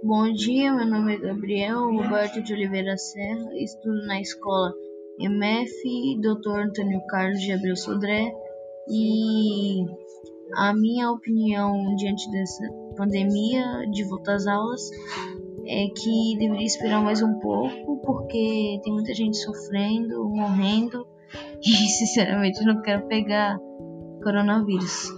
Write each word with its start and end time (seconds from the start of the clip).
Bom 0.00 0.32
dia, 0.32 0.72
meu 0.72 0.86
nome 0.86 1.16
é 1.16 1.18
Gabriel 1.18 1.90
Roberto 1.90 2.40
de 2.40 2.52
Oliveira 2.52 2.96
Serra, 2.96 3.50
estudo 3.56 4.06
na 4.06 4.20
escola 4.20 4.72
MF 5.18 6.20
Dr. 6.20 6.68
Antônio 6.68 7.04
Carlos 7.08 7.40
de 7.40 7.52
Abreu 7.52 7.76
Sodré 7.76 8.32
e 8.88 9.84
a 10.54 10.72
minha 10.72 11.10
opinião 11.10 11.96
diante 11.96 12.30
dessa 12.30 12.72
pandemia 12.96 13.90
de 13.90 14.04
volta 14.04 14.34
às 14.34 14.46
aulas 14.46 14.88
é 15.66 15.88
que 15.88 16.36
deveria 16.38 16.66
esperar 16.66 17.02
mais 17.02 17.20
um 17.20 17.36
pouco 17.40 18.00
porque 18.04 18.80
tem 18.84 18.92
muita 18.92 19.12
gente 19.12 19.36
sofrendo, 19.36 20.28
morrendo 20.28 21.08
e 21.60 21.72
sinceramente 21.72 22.64
não 22.64 22.80
quero 22.82 23.04
pegar 23.08 23.58
coronavírus. 24.22 25.08